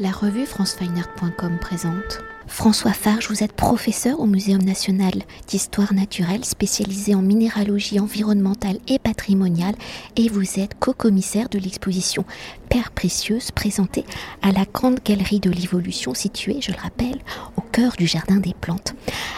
[0.00, 2.22] La revue francefineart.com présente.
[2.46, 5.12] François Farge, vous êtes professeur au Muséum national
[5.48, 9.74] d'histoire naturelle spécialisé en minéralogie environnementale et patrimoniale
[10.14, 12.24] et vous êtes co-commissaire de l'exposition
[12.68, 14.04] Père Précieuse présentée
[14.42, 17.18] à la Grande Galerie de l'Évolution située, je le rappelle,
[17.56, 18.94] au cœur du Jardin des Plantes.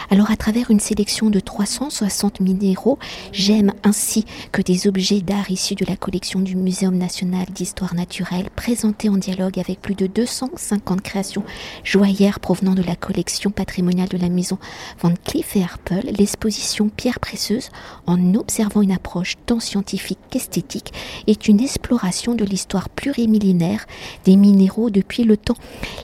[0.09, 2.99] Alors à travers une sélection de 360 minéraux,
[3.31, 8.49] j'aime ainsi que des objets d'art issus de la collection du Muséum national d'histoire naturelle
[8.53, 11.43] présentés en dialogue avec plus de 250 créations
[11.85, 14.57] joaillères provenant de la collection patrimoniale de la maison
[14.99, 17.69] Van Cleef et Arpels, l'exposition Pierre Précieuse,
[18.05, 20.91] en observant une approche tant scientifique qu'esthétique,
[21.27, 22.89] est une exploration de l'histoire
[23.21, 23.85] plurimillénaire
[24.25, 25.57] des minéraux depuis le temps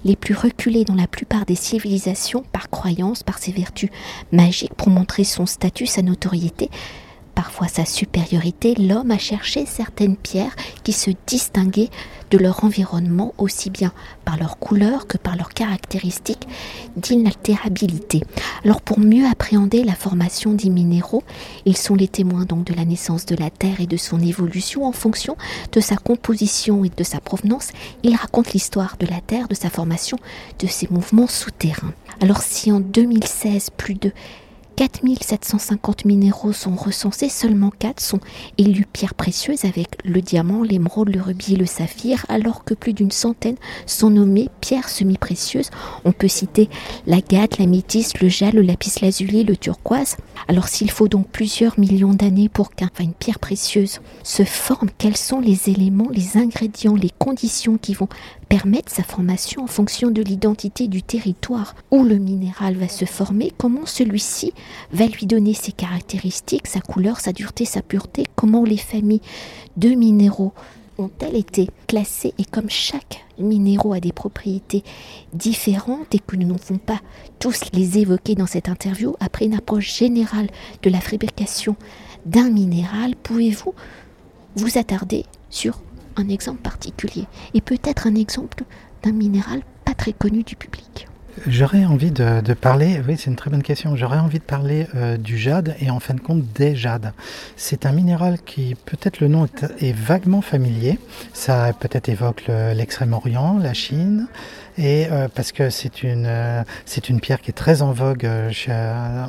[0.05, 3.89] les plus reculés dans la plupart des civilisations par croyance, par ses vertus
[4.31, 6.69] magiques pour montrer son statut, sa notoriété
[7.37, 11.91] parfois sa supériorité, l'homme a cherché certaines pierres qui se distinguaient
[12.31, 13.93] de leur environnement aussi bien
[14.25, 16.47] par leur couleur que par leurs caractéristiques
[16.95, 18.23] d'inaltérabilité.
[18.65, 21.21] Alors pour mieux appréhender la formation des minéraux,
[21.65, 24.87] ils sont les témoins donc de la naissance de la Terre et de son évolution
[24.87, 25.37] en fonction
[25.71, 27.69] de sa composition et de sa provenance.
[28.01, 30.17] Ils racontent l'histoire de la Terre, de sa formation,
[30.57, 31.93] de ses mouvements souterrains.
[32.19, 34.11] Alors si en 2016 plus de
[34.77, 38.19] 4750 minéraux sont recensés, seulement 4 sont
[38.59, 42.93] élus pierres précieuses avec le diamant, l'émeraude, le rubis et le saphir, alors que plus
[42.93, 43.55] d'une centaine
[43.87, 45.71] sont nommées pierres semi-précieuses.
[46.05, 46.69] On peut citer
[47.07, 50.15] l'agate, la métisse, le jade, le lapis lazuli, le turquoise.
[50.47, 55.39] Alors s'il faut donc plusieurs millions d'années pour qu'une pierre précieuse se forme, quels sont
[55.39, 58.09] les éléments, les ingrédients, les conditions qui vont
[58.47, 63.51] permettre sa formation en fonction de l'identité du territoire où le minéral va se former,
[63.57, 64.53] comment celui-ci
[64.91, 69.21] va lui donner ses caractéristiques, sa couleur, sa dureté, sa pureté, comment les familles
[69.77, 70.53] de minéraux
[70.97, 72.33] ont-elles été classées.
[72.37, 74.83] Et comme chaque minéraux a des propriétés
[75.33, 77.01] différentes et que nous ne pouvons pas
[77.39, 80.49] tous les évoquer dans cette interview, après une approche générale
[80.81, 81.75] de la fabrication
[82.25, 83.73] d'un minéral, pouvez-vous
[84.55, 85.79] vous attarder sur
[86.15, 88.63] un exemple particulier et peut-être un exemple
[89.03, 91.07] d'un minéral pas très connu du public?
[91.45, 95.17] J'aurais envie de, parler, oui c'est une très bonne question, j'aurais envie de parler euh,
[95.17, 97.13] du jade et en fin de compte des jades.
[97.55, 99.47] C'est un minéral qui peut-être le nom
[99.79, 100.99] est, vaguement familier,
[101.33, 104.27] ça peut-être évoque l'extrême-orient, la Chine,
[104.77, 106.63] et euh, parce que c'est une, euh,
[107.09, 108.27] une pierre qui est très en vogue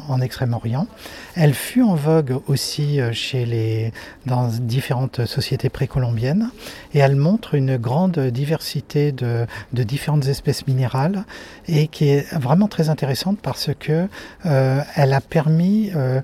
[0.09, 0.87] en Extrême-Orient.
[1.35, 3.93] Elle fut en vogue aussi chez les,
[4.27, 6.51] dans différentes sociétés précolombiennes
[6.95, 11.25] et elle montre une grande diversité de, de différentes espèces minérales
[11.69, 14.09] et qui est vraiment très intéressante parce que
[14.47, 16.21] euh, elle a permis euh,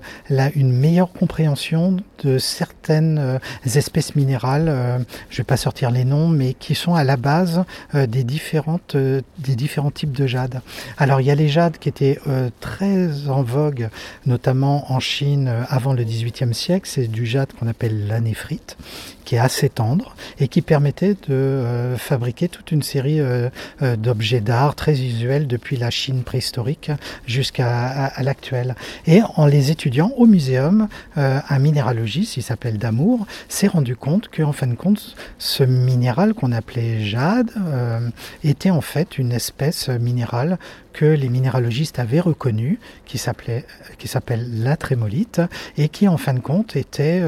[0.55, 4.67] une meilleure compréhension de certaines euh, espèces minérales.
[4.69, 4.97] Euh,
[5.29, 8.23] je ne vais pas sortir les noms, mais qui sont à la base euh, des
[8.23, 8.79] différents
[9.91, 10.61] types de jade.
[10.97, 12.19] Alors il y a les jades qui étaient
[12.59, 13.89] très en vogue,
[14.25, 16.89] notamment en Chine avant le XVIIIe siècle.
[16.91, 18.77] C'est du jade qu'on appelle l'anéphrite
[19.25, 23.49] qui est assez tendre et qui permettait de euh, fabriquer toute une série euh,
[23.81, 26.91] euh, d'objets d'art très visuels depuis la Chine préhistorique
[27.25, 28.75] jusqu'à l'actuel.
[29.07, 34.51] Et en les étudiant au muséum, un minéralogiste, il s'appelle Damour, s'est rendu compte qu'en
[34.51, 37.51] fin de compte, ce minéral qu'on appelait jade
[38.43, 40.59] était en fait une espèce minérale
[40.93, 43.65] que les minéralogistes avaient reconnu, qui s'appelait
[44.05, 45.41] s'appelle la trémolite
[45.77, 47.21] et qui en fin de compte était,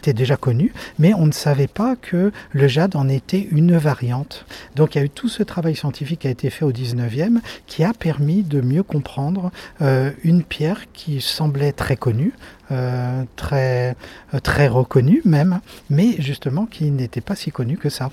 [0.00, 4.46] était déjà connu, mais on ne savait pas que le jade en était une variante.
[4.74, 7.38] Donc il y a eu tout ce travail scientifique qui a été fait au 19e
[7.66, 9.50] qui a permis de mieux comprendre
[9.82, 12.32] euh, une pierre qui semblait très connue,
[12.72, 13.94] euh, très,
[14.34, 18.10] euh, très reconnu même, mais justement qui n'était pas si connu que ça.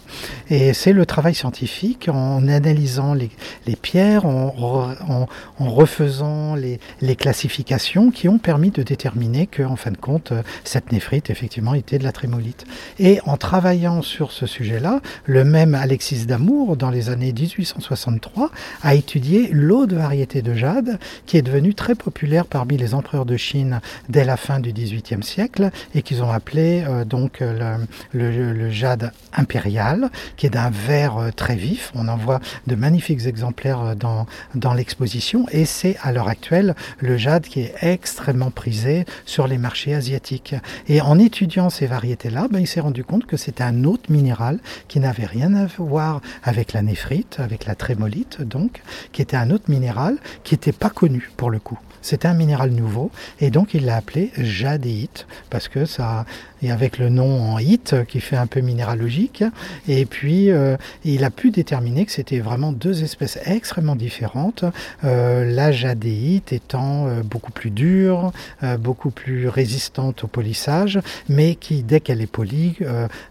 [0.49, 3.31] Et c'est le travail scientifique en analysant les,
[3.65, 5.27] les pierres, en,
[5.59, 10.43] refaisant les, les, classifications qui ont permis de déterminer que, en fin de compte, euh,
[10.63, 12.65] cette néphrite effectivement était de la trémolite.
[12.99, 18.51] Et en travaillant sur ce sujet-là, le même Alexis Damour, dans les années 1863,
[18.83, 23.37] a étudié l'autre variété de jade qui est devenue très populaire parmi les empereurs de
[23.37, 27.77] Chine dès la fin du XVIIIe siècle et qu'ils ont appelé euh, donc euh,
[28.11, 31.91] le, jade impérial, qui est d'un vert euh, très vif.
[31.95, 34.25] On en voit de magnifiques exemplaires dans,
[34.55, 39.57] dans l'exposition et c'est à l'heure actuelle le jade qui est extrêmement prisé sur les
[39.57, 40.55] marchés asiatiques.
[40.87, 44.59] Et en étudiant ces variétés-là, ben, il s'est rendu compte que c'était un autre minéral
[44.87, 48.81] qui n'avait rien à voir avec la néphrite, avec la trémolite donc,
[49.13, 51.79] qui était un autre minéral qui n'était pas connu pour le coup.
[52.03, 56.25] C'était un minéral nouveau et donc il l'a appelé jadéite, parce que ça,
[56.63, 59.43] et avec le nom en hit qui fait un peu minéralogique.
[59.87, 64.63] Et puis, euh, il a pu déterminer que c'était vraiment deux espèces extrêmement différentes.
[65.03, 68.31] Euh, la jadéite étant euh, beaucoup plus dure,
[68.79, 72.77] beaucoup plus résistante au polissage, mais qui, dès qu'elle est polie,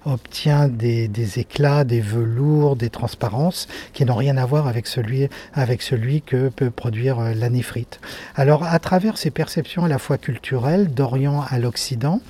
[0.05, 5.29] obtient des, des, éclats, des velours, des transparences qui n'ont rien à voir avec celui,
[5.55, 8.01] avec celui que peut produire la néphrite.
[8.37, 12.21] Alors, à travers ces perceptions à la fois culturelles, d'Orient à l'Occident,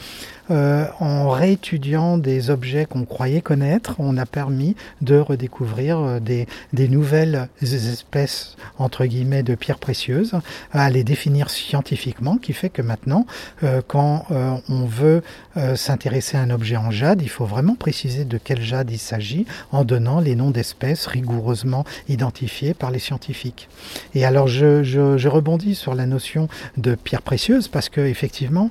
[0.50, 6.88] euh, en réétudiant des objets qu'on croyait connaître, on a permis de redécouvrir euh, des,
[6.88, 10.34] nouvelles espèces, entre guillemets, de pierres précieuses,
[10.72, 13.24] à les définir scientifiquement, qui fait que maintenant,
[13.62, 14.26] euh, quand
[14.68, 15.22] on veut
[15.74, 19.46] s'intéresser à un objet en jade, il faut vraiment préciser de quel jade il s'agit
[19.70, 23.68] en donnant les noms d'espèces rigoureusement identifiés par les scientifiques.
[24.14, 28.70] Et alors, je, rebondis sur la notion de pierres précieuses parce que, effectivement,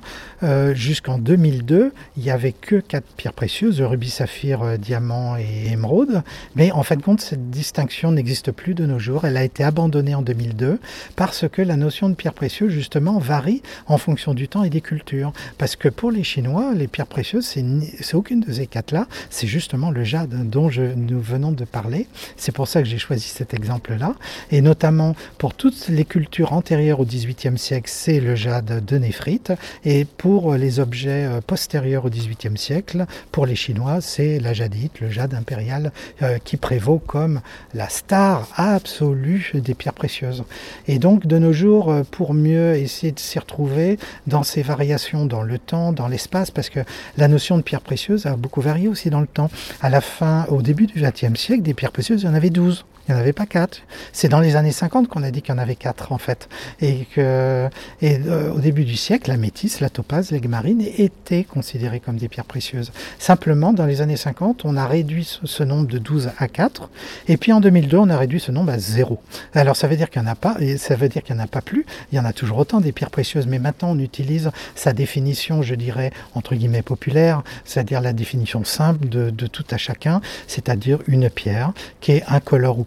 [0.74, 1.18] jusqu'en
[1.62, 6.22] 2002, il n'y avait que quatre pierres précieuses, rubis, saphir, euh, diamant et émeraude.
[6.56, 9.24] Mais en fin de compte, cette distinction n'existe plus de nos jours.
[9.24, 10.78] Elle a été abandonnée en 2002
[11.16, 14.80] parce que la notion de pierre précieuse, justement, varie en fonction du temps et des
[14.80, 15.32] cultures.
[15.58, 19.06] Parce que pour les Chinois, les pierres précieuses, c'est aucune de ces quatre-là.
[19.30, 22.06] C'est justement le jade dont nous venons de parler.
[22.36, 24.14] C'est pour ça que j'ai choisi cet exemple-là.
[24.50, 29.52] Et notamment pour toutes les cultures antérieures au XVIIIe siècle, c'est le jade de néphrite.
[29.84, 35.00] Et pour les objets euh, postérieure au XVIIIe siècle, pour les Chinois, c'est la jadite,
[35.02, 37.42] le jade impérial, euh, qui prévaut comme
[37.74, 40.44] la star absolue des pierres précieuses.
[40.88, 45.26] Et donc, de nos jours, euh, pour mieux essayer de s'y retrouver dans ces variations
[45.26, 46.80] dans le temps, dans l'espace, parce que
[47.18, 49.50] la notion de pierre précieuse a beaucoup varié aussi dans le temps.
[49.82, 52.48] À la fin, au début du XXe siècle, des pierres précieuses, il y en avait
[52.48, 52.86] 12.
[53.08, 53.82] Il n'y en avait pas quatre.
[54.12, 56.48] C'est dans les années 50 qu'on a dit qu'il y en avait quatre en fait.
[56.80, 57.68] Et que
[58.00, 62.28] et, euh, au début du siècle, la métisse, la topaze, l'aigue-marine étaient considérées comme des
[62.28, 62.92] pierres précieuses.
[63.18, 66.90] Simplement, dans les années 50, on a réduit ce, nombre de 12 à 4.
[67.28, 69.20] Et puis en 2002, on a réduit ce nombre à 0.
[69.54, 71.86] Alors ça veut dire qu'il n'y en a pas, en a pas plus.
[72.12, 73.46] Il y en a toujours autant des pierres précieuses.
[73.46, 79.08] Mais maintenant, on utilise sa définition, je dirais, entre guillemets populaire, c'est-à-dire la définition simple
[79.08, 82.84] de, de tout à chacun, c'est-à-dire une pierre qui est incolore ou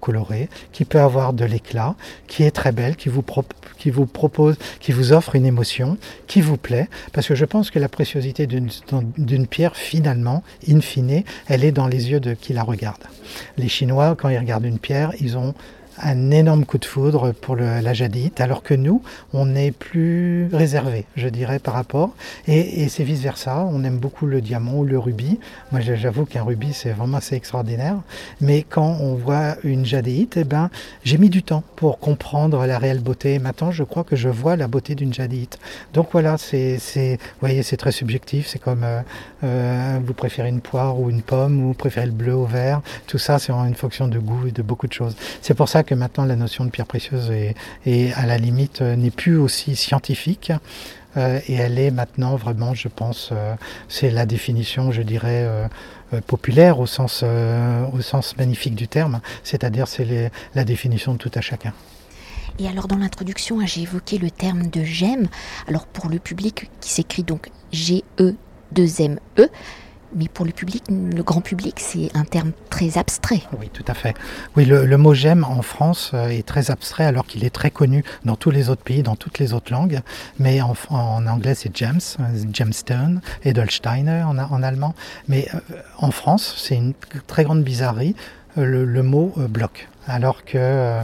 [0.71, 1.95] qui peut avoir de l'éclat,
[2.27, 3.23] qui est très belle, qui vous,
[3.77, 5.97] qui vous propose, qui vous offre une émotion,
[6.27, 11.23] qui vous plaît, parce que je pense que la préciosité d'une pierre, finalement, in fine,
[11.47, 13.03] elle est dans les yeux de qui la regarde.
[13.57, 15.53] Les Chinois, quand ils regardent une pierre, ils ont
[16.01, 19.01] un énorme coup de foudre pour la jadite, alors que nous,
[19.33, 22.13] on est plus réservé, je dirais, par rapport.
[22.47, 25.39] Et, c'est vice-versa, on aime beaucoup le diamant ou le rubis.
[25.71, 27.97] Moi, j'avoue qu'un rubis, c'est vraiment assez extraordinaire.
[28.41, 30.69] Mais quand on voit une jadéite, eh ben,
[31.03, 33.39] j'ai mis du temps pour comprendre la réelle beauté.
[33.39, 35.59] Maintenant, je crois que je vois la beauté d'une jadéite.
[35.93, 38.47] Donc voilà, c'est, vous voyez, c'est très subjectif.
[38.47, 39.01] C'est comme euh,
[39.43, 42.81] euh, vous préférez une poire ou une pomme, ou vous préférez le bleu au vert.
[43.07, 45.15] Tout ça, c'est en une fonction de goût et de beaucoup de choses.
[45.41, 48.95] C'est pour ça que maintenant la notion de pierre précieuse est, à la limite euh,
[48.95, 50.51] n'est plus aussi scientifique.
[51.17, 53.55] Euh, et elle est maintenant vraiment, je pense, euh,
[53.87, 55.47] c'est la définition, je dirais,
[56.27, 61.41] populaire au sens, au sens magnifique du terme, c'est-à-dire c'est la définition de tout à
[61.41, 61.73] chacun.
[62.59, 65.27] Et alors dans l'introduction, hein, j'ai évoqué le terme de gemme.
[65.67, 69.49] Alors pour le public qui s'écrit donc G-E-2-M-E,
[70.15, 73.41] mais pour le public, le grand public, c'est un terme très abstrait.
[73.59, 74.15] Oui, tout à fait.
[74.55, 78.03] Oui, le, mot gemme en France euh, est très abstrait alors qu'il est très connu
[78.23, 79.99] dans tous les autres pays, dans toutes les autres langues.
[80.39, 80.75] Mais en,
[81.27, 82.17] anglais, c'est gems,
[82.53, 84.95] gemstone, Edelsteiner en, en allemand.
[85.27, 85.59] Mais euh,
[85.97, 86.93] en France, c'est une
[87.27, 88.15] très grande bizarrerie.
[88.57, 89.89] Euh, le, mot bloc.
[90.07, 91.01] Alors que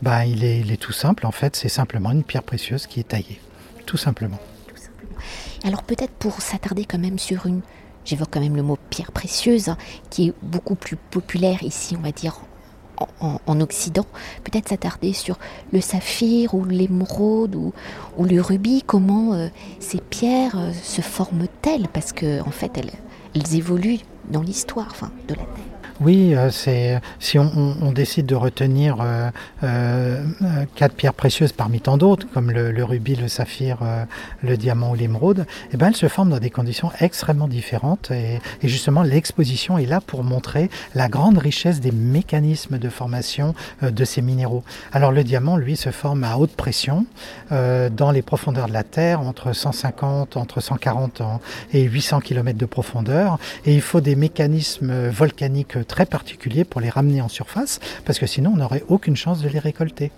[0.00, 2.98] bah, il, est, il est tout simple, en fait, c'est simplement une pierre précieuse qui
[3.00, 3.40] est taillée.
[3.84, 4.38] Tout simplement.
[4.68, 5.20] Tout simplement.
[5.64, 7.60] Alors peut-être pour s'attarder quand même sur une
[8.04, 9.76] j'évoque quand même le mot pierre précieuse, hein,
[10.10, 12.40] qui est beaucoup plus populaire ici, on va dire,
[13.20, 14.06] en, Occident.
[14.44, 15.38] Peut-être s'attarder sur
[15.72, 17.72] le saphir ou l'émeraude ou,
[18.24, 19.48] le rubis, comment euh,
[19.80, 24.94] ces pierres euh, se forment-elles, parce qu'en en fait, elles, évoluent dans l'histoire
[25.28, 25.83] de la Terre.
[26.00, 29.30] Oui, euh, c'est si on, décide de retenir euh,
[29.62, 30.24] euh,
[30.74, 33.78] quatre pierres précieuses parmi tant d'autres, comme le, rubis, le saphir,
[34.42, 38.10] le diamant ou l'émeraude, eh ben, elles se forment dans des conditions extrêmement différentes.
[38.10, 44.04] Et, justement, l'exposition est là pour montrer la grande richesse des mécanismes de formation de
[44.04, 44.64] ces minéraux.
[44.92, 47.06] Alors le diamant, lui, se forme à haute pression
[47.50, 51.22] dans les profondeurs de la Terre, entre 150, entre 140
[51.72, 53.38] et 800 km de profondeur.
[53.66, 58.26] Et il faut des mécanismes volcaniques très particuliers pour les ramener en surface, parce que
[58.26, 60.10] sinon on n'aurait aucune chance de les récolter.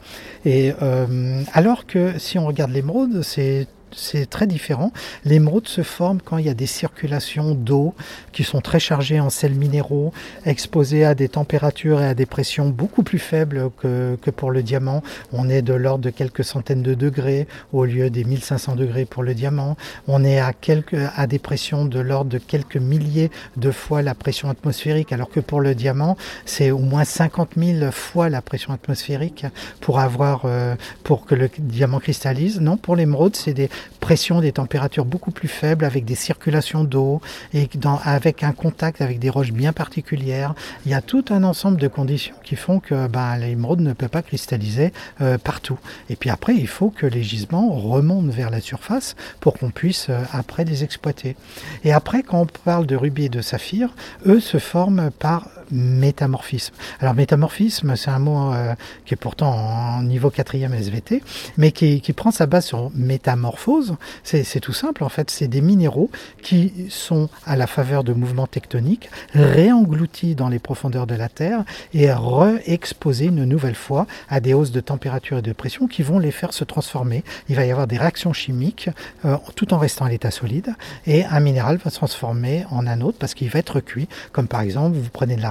[0.45, 4.93] Et euh, alors que si on regarde l'émeraude, c'est c'est très différent.
[5.25, 7.95] L'émeraude se forme quand il y a des circulations d'eau
[8.33, 10.13] qui sont très chargées en sels minéraux,
[10.45, 14.63] exposées à des températures et à des pressions beaucoup plus faibles que, que pour le
[14.63, 15.03] diamant.
[15.33, 19.23] On est de l'ordre de quelques centaines de degrés au lieu des 1500 degrés pour
[19.23, 19.77] le diamant.
[20.07, 24.15] On est à, quelques, à des pressions de l'ordre de quelques milliers de fois la
[24.15, 28.73] pression atmosphérique, alors que pour le diamant, c'est au moins 50 000 fois la pression
[28.73, 29.47] atmosphérique
[29.81, 32.61] pour avoir, euh, pour que le diamant cristallise.
[32.61, 33.71] Non, pour l'émeraude, c'est des
[34.01, 37.21] pressions, des températures beaucoup plus faibles avec des circulations d'eau
[37.53, 37.69] et
[38.05, 40.55] avec un contact avec des roches bien particulières.
[40.85, 44.09] Il y a tout un ensemble de conditions qui font que ben, l'émeraude ne peut
[44.09, 45.79] pas cristalliser euh, partout.
[46.11, 50.09] Et puis après, il faut que les gisements remontent vers la surface pour qu'on puisse
[50.09, 51.37] euh, après les exploiter.
[51.85, 53.95] Et après, quand on parle de rubis et de saphir,
[54.27, 56.75] eux se forment par métamorphisme.
[57.01, 61.23] Alors métamorphisme, c'est un mot euh, qui est pourtant en niveau 4e SVT,
[61.57, 63.97] mais qui, prend sa base sur métamorphose.
[64.23, 66.11] C'est tout simple, en fait, c'est des minéraux
[66.43, 71.65] qui sont à la faveur de mouvements tectoniques, réengloutis dans les profondeurs de la Terre
[71.93, 76.19] et re-exposés une nouvelle fois à des hausses de température et de pression qui vont
[76.19, 77.25] les faire se transformer.
[77.49, 78.89] Il va y avoir des réactions chimiques
[79.25, 80.75] euh, tout en restant à l'état solide
[81.07, 84.49] et un minéral va se transformer en un autre parce qu'il va être cuit, comme
[84.49, 85.51] par exemple vous prenez de la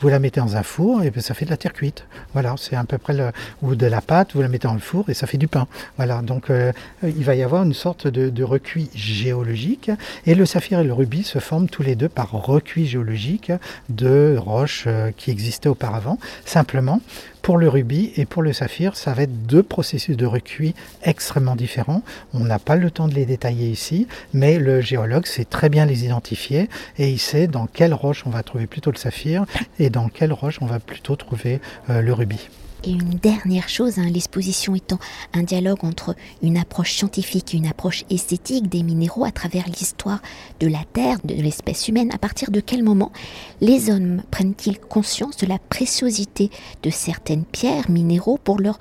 [0.00, 2.04] vous la mettez dans un four et ça fait de la terre cuite.
[2.32, 4.80] Voilà, c'est à peu près le, ou de la pâte, vous la mettez dans le
[4.80, 5.66] four et ça fait du pain.
[5.96, 6.72] Voilà, donc euh,
[7.02, 9.90] il va y avoir une sorte de, de, recuit géologique
[10.26, 13.52] et le saphir et le rubis se forment tous les deux par recuit géologique
[13.88, 16.18] de roches euh, qui existaient auparavant.
[16.44, 17.00] Simplement,
[17.46, 20.74] pour le rubis et pour le saphir, ça va être deux processus de recuit
[21.04, 22.02] extrêmement différents.
[22.34, 25.86] On n'a pas le temps de les détailler ici, mais le géologue sait très bien
[25.86, 29.44] les identifier et il sait dans quelle roche on va trouver plutôt le saphir
[29.78, 32.48] et dans quelle roche on va plutôt trouver euh, le rubis.
[32.84, 34.98] Et une dernière chose, hein, l'exposition étant
[35.34, 40.20] un dialogue entre une approche scientifique et une approche esthétique des minéraux à travers l'histoire
[40.60, 43.12] de la Terre, de l'espèce humaine, à partir de quel moment
[43.60, 46.50] les hommes prennent-ils conscience de la préciosité
[46.82, 48.78] de certaines pierres, minéraux, pour leur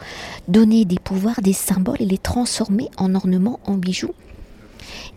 [0.47, 4.13] donner des pouvoirs, des symboles et les transformer en ornements, en bijoux?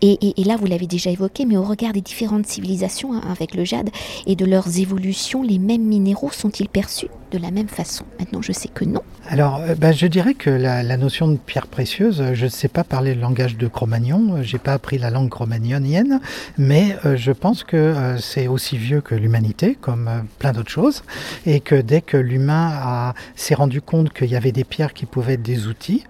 [0.01, 3.65] Et, là, vous l'avez déjà évoqué, mais au regard des différentes civilisations hein, avec le
[3.65, 3.89] jade
[4.25, 7.09] et de leurs évolutions, les mêmes minéraux sont-ils perçus?
[7.31, 9.01] De la même façon Maintenant, je sais que non.
[9.27, 12.83] Alors, euh, ben, je dirais que la, notion de pierre précieuse, je ne sais pas
[12.83, 16.19] parler le langage de Cro-Magnon, euh, j'ai pas appris la langue cro-magnonienne,
[16.57, 20.09] mais euh, je pense que c'est aussi vieux que l'humanité, comme
[20.39, 21.03] plein d'autres choses,
[21.45, 25.33] et que dès que l'humain s'est rendu compte qu'il y avait des pierres qui pouvaient
[25.33, 26.03] être des outils,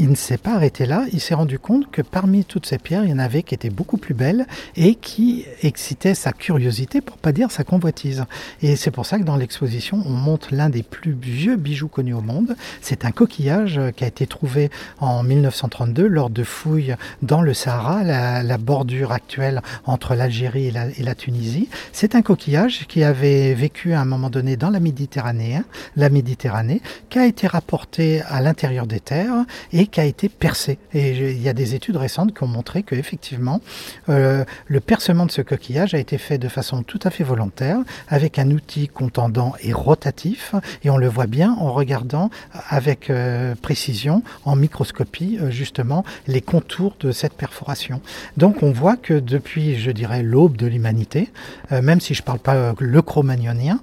[0.00, 3.04] il ne s'est pas arrêté là, il s'est rendu compte que parmi toutes ces pierres,
[3.04, 7.18] il y en avait qui étaient beaucoup plus belles et qui excitaient sa curiosité, pour
[7.18, 8.24] pas dire sa convoitise.
[8.62, 12.14] Et c'est pour ça que dans l'exposition, on montre l'un des plus vieux bijoux connus
[12.14, 12.56] au monde.
[12.80, 18.02] C'est un coquillage qui a été trouvé en 1932 lors de fouilles dans le Sahara,
[18.02, 21.68] la, bordure actuelle entre l'Algérie et la, et la Tunisie.
[21.92, 25.60] C'est un coquillage qui avait vécu à un moment donné dans la Méditerranée,
[25.96, 26.80] la Méditerranée,
[27.10, 30.78] qui a été rapporté à l'intérieur des terres et qui a été percé.
[30.94, 33.60] Et il y a des études récentes qui ont montré que effectivement,
[34.08, 37.78] euh, le percement de ce coquillage a été fait de façon tout à fait volontaire,
[38.08, 40.54] avec un outil contendant et rotatif,
[40.84, 42.30] et on le voit bien en regardant
[42.68, 48.00] avec euh, précision, en microscopie, euh, justement, les contours de cette perforation.
[48.36, 51.30] Donc on voit que depuis, je dirais, l'aube de l'humanité,
[51.70, 53.80] même si je ne parle pas le chromagnonien,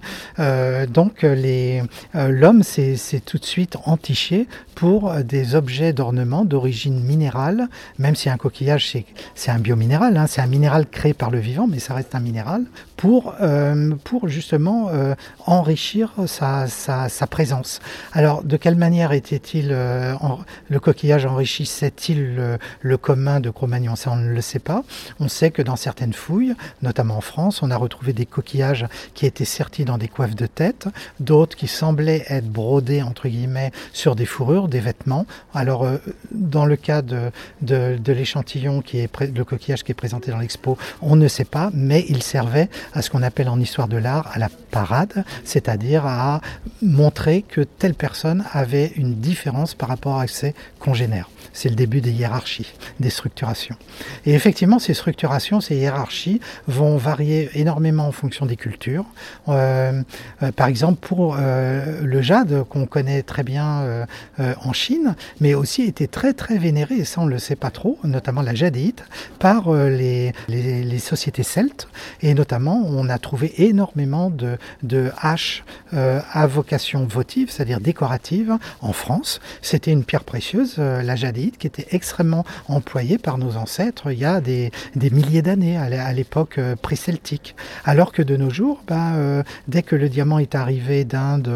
[0.89, 1.25] donc
[2.13, 7.67] l'homme s'est tout de suite entiché pour des objets d'ornement d'origine minérale,
[7.97, 8.95] même si un coquillage
[9.35, 12.19] c'est un biominéral, hein, c'est un minéral créé par le vivant, mais ça reste un
[12.19, 12.65] minéral,
[12.97, 15.13] pour, euh, pour justement euh,
[15.45, 17.79] enrichir sa, sa, présence.
[18.13, 20.15] Alors de quelle manière était-il, euh,
[20.69, 23.95] le coquillage enrichissait-il le, commun de Cro-Magnon?
[23.95, 24.83] Ça on ne le sait pas.
[25.19, 29.25] On sait que dans certaines fouilles, notamment en France, on a retrouvé des coquillages qui
[29.25, 30.87] étaient sertis dans des coiffes de tête,
[31.19, 35.25] d'autres qui semblaient être brodés entre guillemets sur des fourrures, des vêtements.
[35.53, 35.97] Alors, euh,
[36.31, 37.31] dans le cas de,
[37.61, 41.69] de, l'échantillon qui est le coquillage qui est présenté dans l'expo, on ne sait pas,
[41.73, 46.05] mais il servait à ce qu'on appelle en histoire de l'art à la parade, c'est-à-dire
[46.05, 46.41] à
[46.81, 50.53] montrer que telle personne avait une différence par rapport à ses
[51.53, 53.75] C'est le début des hiérarchies, des structurations.
[54.25, 59.05] Et effectivement, ces structurations, ces hiérarchies vont varier énormément en fonction des cultures.
[59.47, 60.03] Euh,
[60.43, 64.05] euh, par exemple, pour le jade, qu'on connaît très bien
[64.37, 67.71] en Chine, mais aussi été très très vénérée, et ça on ne le sait pas
[67.71, 69.03] trop, notamment la jadite,
[69.39, 71.87] par euh, les, sociétés celtes.
[72.21, 75.63] Et notamment, on a trouvé énormément de, de haches
[75.93, 79.39] euh, à vocation votive, c'est-à-dire décorative, en France.
[79.61, 84.19] C'était une pierre précieuse, euh, la jadite, qui était extrêmement employée par nos ancêtres il
[84.19, 87.55] y a des, milliers d'années, à l'époque pré-celtique.
[87.85, 89.13] Alors que de nos jours, bah,
[89.67, 91.49] dès que le diamant est arrivé d'Inde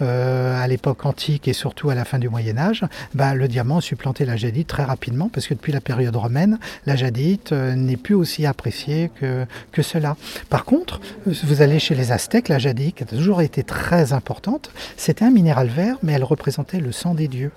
[0.00, 3.80] à l'époque antique et surtout à la fin du Moyen Âge, bah, le diamant a
[3.80, 7.96] supplanté la jadite très rapidement parce que depuis la période romaine, la jadite euh, n'est
[7.96, 9.46] plus aussi appréciée que,
[9.82, 10.16] cela.
[10.50, 15.24] Par contre, vous allez chez les Aztèques, la jadite a toujours été très importante, c'était
[15.24, 17.50] un minéral vert, mais elle représentait le sang des dieux.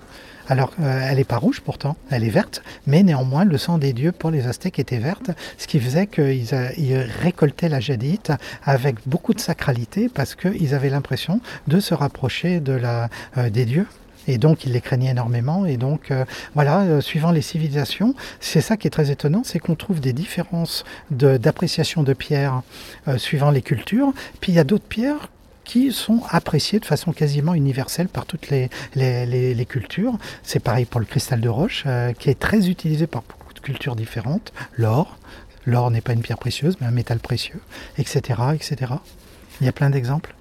[0.48, 3.92] Alors, euh, elle n'est pas rouge pourtant, elle est verte, mais néanmoins, le sang des
[3.92, 8.32] dieux pour les Aztèques était verte, ce qui faisait qu'ils euh, récoltaient la jadite
[8.64, 13.08] avec beaucoup de sacralité parce qu'ils avaient l'impression de se rapprocher la,
[13.50, 13.86] des dieux.
[14.26, 15.66] Et donc, il les craignait énormément.
[15.66, 16.24] Et donc, euh,
[16.54, 20.12] voilà, euh, suivant les civilisations, c'est ça qui est très étonnant, c'est qu'on trouve des
[20.12, 22.62] différences d'appréciation de, pierres
[23.08, 24.12] euh, suivant les cultures.
[24.40, 25.28] Puis il y a d'autres pierres
[25.64, 30.18] qui sont appréciées de façon quasiment universelle par toutes les, les, les, cultures.
[30.42, 31.84] C'est pareil pour le cristal de roche,
[32.18, 34.52] qui est très utilisé par beaucoup de cultures différentes.
[34.76, 35.18] L'or,
[35.66, 37.60] l'or n'est pas une pierre précieuse, mais un métal précieux,
[37.98, 38.92] etc., etc.
[39.60, 40.34] Il y a plein d'exemples.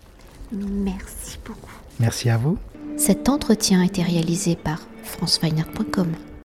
[0.52, 1.72] Merci beaucoup.
[2.00, 2.58] Merci à vous.
[2.98, 6.14] Cet entretien a été réalisé par franceweiner.com.